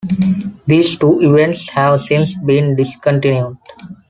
[0.65, 3.57] These two events have since been discontinued.